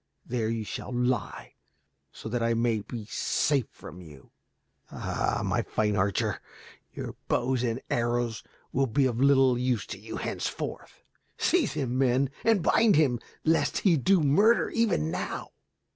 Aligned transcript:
There 0.25 0.49
you 0.49 0.63
shall 0.63 0.91
lie, 0.91 1.53
so 2.11 2.27
that 2.27 2.41
I 2.41 2.55
may 2.55 2.79
be 2.79 3.05
safe 3.05 3.67
from 3.69 4.01
you. 4.01 4.31
Ah, 4.91 5.43
my 5.45 5.61
fine 5.61 5.95
archer, 5.95 6.41
your 6.91 7.13
bows 7.27 7.61
and 7.61 7.79
arrows 7.91 8.41
will 8.73 8.87
be 8.87 9.05
of 9.05 9.19
little 9.19 9.59
use 9.59 9.85
to 9.85 9.99
you 9.99 10.17
henceforth. 10.17 11.03
Seize 11.37 11.73
him, 11.73 11.99
men, 11.99 12.31
and 12.43 12.63
bind 12.63 12.95
him, 12.95 13.19
lest 13.43 13.77
he 13.77 13.95
do 13.95 14.21
murder 14.21 14.69
even 14.71 15.11
now." 15.11 15.51